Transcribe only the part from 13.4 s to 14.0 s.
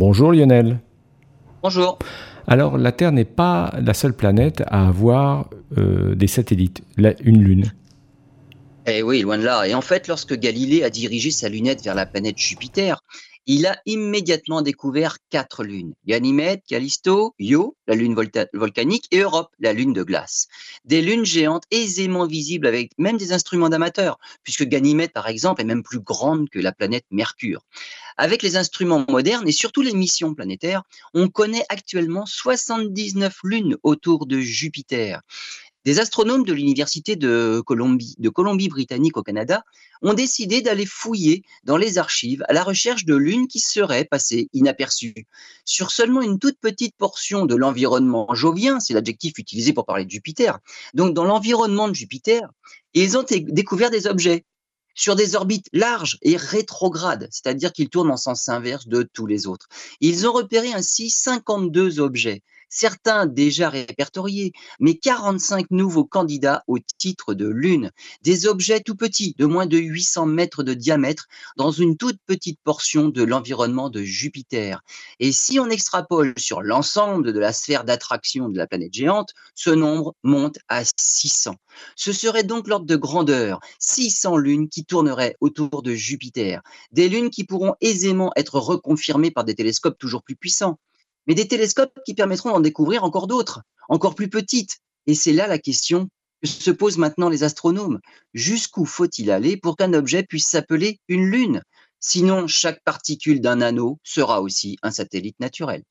il a